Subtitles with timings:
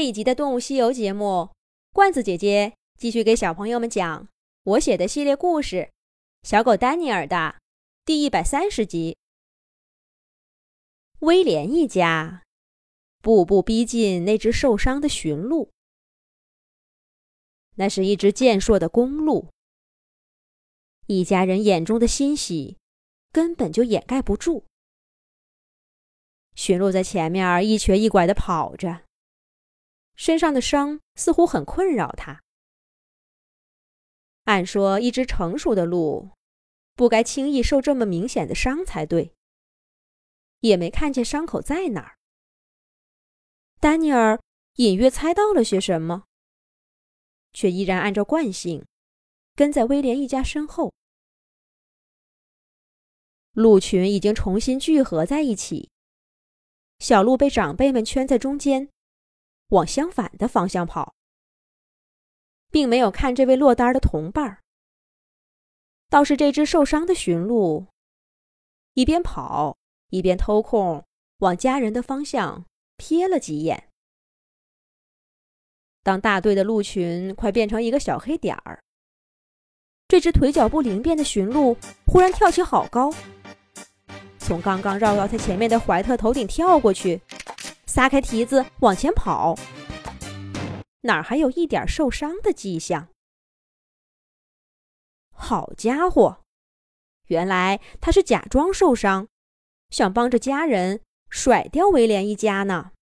[0.00, 1.50] 这一集的《动物西游》节目，
[1.92, 4.28] 罐子姐姐继续给小朋友们讲
[4.62, 5.76] 我写的系列故事
[6.42, 7.56] 《小狗丹尼尔》的
[8.06, 9.18] 第一百三十集。
[11.18, 12.44] 威廉一家
[13.20, 15.70] 步步逼近那只受伤的驯鹿，
[17.74, 19.48] 那是一只健硕的公鹿。
[21.08, 22.78] 一家人眼中的欣喜
[23.30, 24.64] 根本就掩盖不住。
[26.54, 29.02] 驯鹿在前面一瘸一拐的跑着。
[30.20, 32.42] 身上的伤似乎很困扰他。
[34.44, 36.32] 按说，一只成熟的鹿
[36.94, 39.32] 不该轻易受这么明显的伤才对。
[40.60, 42.18] 也没看见伤口在哪儿。
[43.80, 44.38] 丹尼尔
[44.74, 46.24] 隐约猜到了些什么，
[47.54, 48.84] 却依然按照惯性
[49.54, 50.92] 跟在威廉一家身后。
[53.52, 55.88] 鹿群已经重新聚合在一起，
[56.98, 58.90] 小鹿被长辈们圈在中间。
[59.70, 61.14] 往相反的方向跑，
[62.70, 64.58] 并没有看这位落单的同伴。
[66.08, 67.86] 倒是这只受伤的驯鹿，
[68.94, 69.76] 一边跑
[70.10, 71.04] 一边偷空
[71.38, 72.66] 往家人的方向
[72.98, 73.88] 瞥了几眼。
[76.02, 78.82] 当大队的鹿群快变成一个小黑点儿，
[80.08, 83.12] 这只腿脚不灵便的驯鹿忽然跳起好高，
[84.38, 87.20] 从刚刚绕到他前面的怀特头顶跳过去。
[87.92, 89.56] 撒开蹄子往前跑，
[91.00, 93.08] 哪儿还有一点受伤的迹象？
[95.32, 96.44] 好家伙，
[97.26, 99.26] 原来他是假装受伤，
[99.88, 102.92] 想帮着家人甩掉威廉一家呢。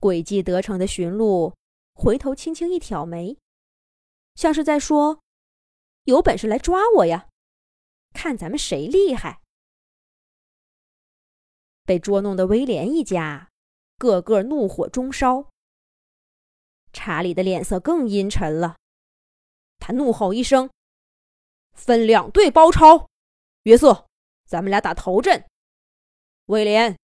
[0.00, 1.54] 诡计得逞的驯鹿
[1.92, 3.36] 回头轻轻一挑眉，
[4.34, 5.20] 像是在说
[6.04, 7.28] ：“有本事来抓我呀，
[8.14, 9.42] 看咱们谁厉害。”
[11.86, 13.48] 被捉弄的威廉一家，
[13.96, 15.52] 个个怒火中烧。
[16.92, 18.76] 查理的脸色更阴沉了，
[19.78, 20.68] 他怒吼一声
[21.72, 23.08] ：“分两队包抄，
[23.62, 24.08] 约瑟，
[24.46, 25.40] 咱们俩打头阵；
[26.46, 26.98] 威廉，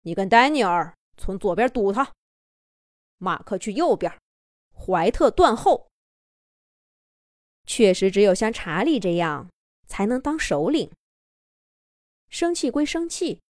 [0.00, 2.12] 你跟丹尼尔从左边堵他，
[3.18, 4.12] 马克去右边，
[4.72, 5.86] 怀特断后。
[7.66, 9.48] 确实，只有像查理这样
[9.86, 10.90] 才能当首领。
[12.28, 13.40] 生气归生气。”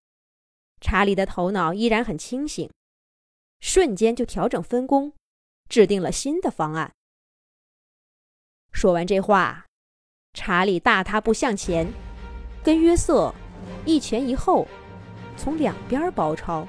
[0.84, 2.68] 查理的头脑依然很清醒，
[3.58, 5.14] 瞬间就调整分工，
[5.66, 6.92] 制定了新的方案。
[8.70, 9.64] 说完这话，
[10.34, 11.90] 查理大踏步向前，
[12.62, 13.34] 跟约瑟
[13.86, 14.68] 一前一后，
[15.38, 16.68] 从两边包抄。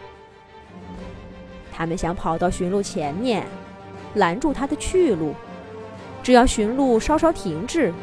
[1.74, 3.46] 他们想跑到驯鹿前面，
[4.14, 5.36] 拦住他的去路。
[6.24, 7.94] 只要驯鹿稍稍停滞，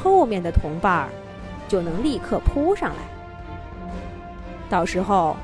[0.00, 1.10] 后面的同伴儿
[1.68, 3.19] 就能立刻扑上来。
[4.70, 5.36] 到时候，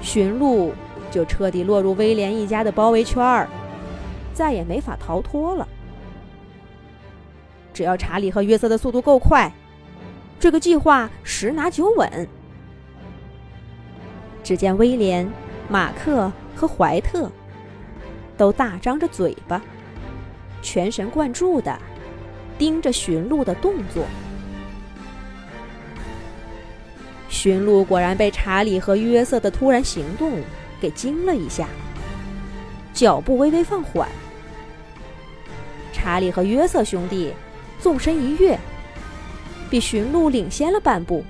[0.00, 0.72] 驯鹿
[1.10, 3.48] 就彻底落入威廉一家的包围圈儿，
[4.32, 5.66] 再也没法逃脱了。
[7.74, 9.52] 只要查理和约瑟的速度够快，
[10.38, 12.28] 这个计划十拿九稳。
[14.44, 15.28] 只见威廉、
[15.68, 17.30] 马克和怀特
[18.36, 19.60] 都大张着嘴巴，
[20.62, 21.76] 全神贯注地
[22.56, 24.04] 盯着驯鹿的动作。
[27.38, 30.40] 驯鹿果然被查理和约瑟的突然行动
[30.80, 31.68] 给惊了一下，
[32.92, 34.08] 脚步微微放缓。
[35.92, 37.32] 查理和约瑟兄弟
[37.78, 38.58] 纵身一跃，
[39.70, 41.24] 比驯鹿领先了半步。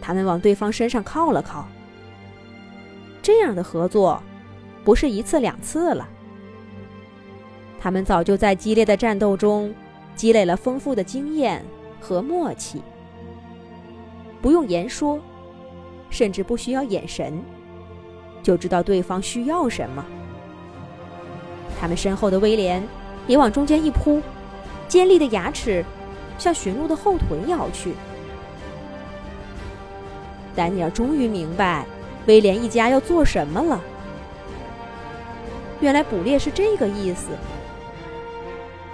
[0.00, 1.66] 他们往对方身上靠了靠。
[3.20, 4.22] 这样的合作
[4.84, 6.08] 不是一次两次了。
[7.80, 9.74] 他们早就在激烈的战斗中
[10.14, 11.60] 积累了丰富的经验
[12.00, 12.80] 和默契。
[14.40, 15.18] 不用言说，
[16.10, 17.42] 甚至不需要眼神，
[18.42, 20.04] 就知道对方需要什么。
[21.80, 22.82] 他们身后的威廉
[23.26, 24.20] 也往中间一扑，
[24.88, 25.84] 尖利的牙齿
[26.38, 27.94] 向驯鹿的后腿咬去。
[30.56, 31.86] 丹尼尔终于明白
[32.26, 33.80] 威廉一家要做什么了。
[35.80, 37.28] 原来捕猎是这个意思。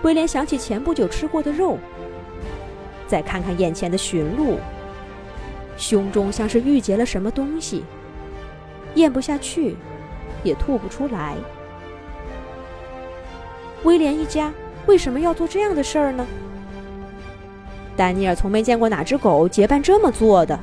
[0.03, 1.79] 威廉想起前不久吃过的肉，
[3.07, 4.59] 再看看眼前的驯鹿。
[5.77, 7.85] 胸中像是郁结了什么东西，
[8.95, 9.77] 咽不下去，
[10.43, 11.37] 也吐不出来。
[13.83, 14.53] 威廉一家
[14.87, 16.27] 为什么要做这样的事儿呢？
[17.97, 20.59] 丹尼尔从没见过哪只狗结伴这么做的。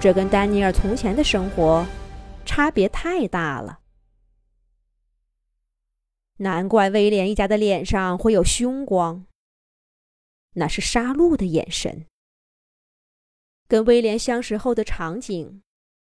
[0.00, 1.86] 这跟丹尼尔从前的生活
[2.44, 3.78] 差别太大了。
[6.38, 9.26] 难怪威廉一家的脸上会有凶光，
[10.54, 12.06] 那是杀戮的眼神。
[13.72, 15.62] 跟威廉相识后的场景，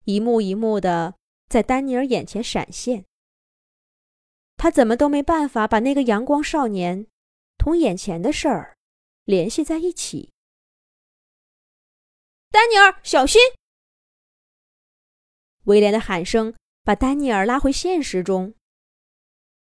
[0.04, 1.16] 一幕一幕的
[1.50, 3.04] 在丹尼尔眼前闪现。
[4.56, 7.06] 他怎么都没办法把那个阳光少年
[7.58, 8.74] 同眼前的事儿
[9.24, 10.30] 联系在一起。
[12.50, 13.38] 丹尼尔，小心！
[15.64, 18.54] 威廉的喊声把丹尼尔拉回现实中。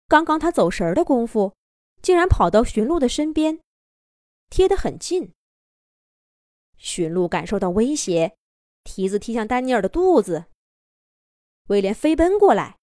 [0.08, 1.54] 刚刚他走神的功夫，
[2.00, 3.60] 竟然跑到驯鹿的身边，
[4.48, 5.34] 贴得很近。
[6.76, 8.36] 驯鹿感受到威胁，
[8.84, 10.46] 蹄子踢向丹尼尔的肚子。
[11.68, 12.78] 威廉飞奔过来，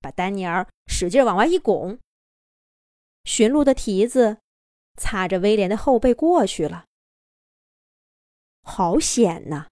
[0.00, 1.98] 把丹尼尔使劲往外一拱。
[3.24, 4.38] 驯鹿的蹄子
[4.96, 6.86] 擦着威廉的后背过去了，
[8.62, 9.68] 好险呐！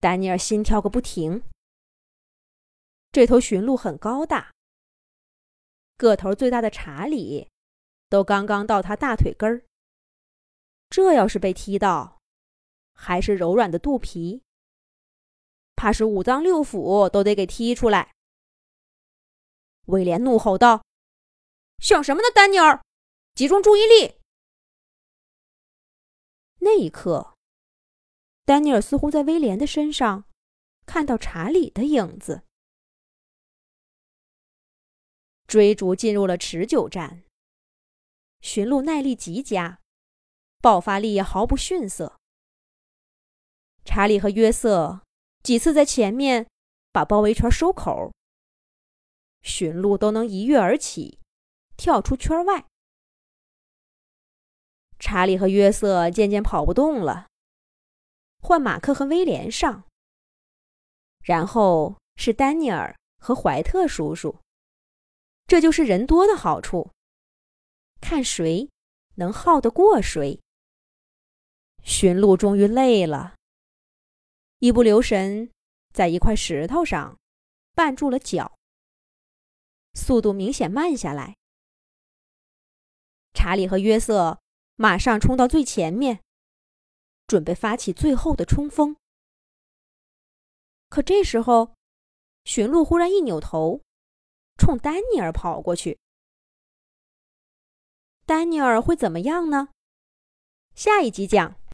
[0.00, 1.42] 丹尼尔心跳个不停。
[3.12, 4.52] 这头驯鹿很高大，
[5.96, 7.48] 个头最大的查理
[8.08, 9.64] 都刚刚到他大腿根儿。
[10.90, 12.13] 这要是被踢到，
[12.94, 14.42] 还是柔软的肚皮，
[15.76, 18.14] 怕是五脏六腑都得给踢出来。
[19.86, 20.84] 威廉怒吼道
[21.78, 22.82] ：“想什么呢，丹尼尔？
[23.34, 24.20] 集中注意力！”
[26.60, 27.36] 那一刻。
[28.46, 30.24] 丹尼尔似乎在威廉的身上
[30.86, 32.42] 看到查理的影子。
[35.46, 37.24] 追逐进入了持久战，
[38.40, 39.80] 驯鹿耐力极佳，
[40.60, 42.18] 爆发力也毫不逊色。
[43.84, 45.02] 查理和约瑟
[45.42, 46.46] 几次在前面
[46.92, 48.12] 把包围圈收口，
[49.42, 51.18] 驯鹿都能一跃而起，
[51.76, 52.66] 跳出圈外。
[54.98, 57.26] 查理和约瑟渐渐跑不动了。
[58.38, 59.84] 换马克和威廉上，
[61.22, 64.38] 然后是丹尼尔和怀特叔叔。
[65.46, 66.90] 这就是人多的好处，
[68.00, 68.70] 看谁
[69.16, 70.40] 能耗得过谁。
[71.82, 73.34] 驯鹿终于累了，
[74.58, 75.50] 一不留神
[75.92, 77.18] 在一块石头上
[77.74, 78.56] 绊住了脚，
[79.94, 81.36] 速度明显慢下来。
[83.32, 84.40] 查理和约瑟
[84.76, 86.20] 马上冲到最前面。
[87.26, 88.96] 准备发起最后的冲锋，
[90.90, 91.74] 可这时候，
[92.44, 93.80] 驯鹿忽然一扭头，
[94.58, 95.98] 冲丹尼尔跑过去。
[98.26, 99.70] 丹尼尔会怎么样呢？
[100.74, 101.56] 下一集讲。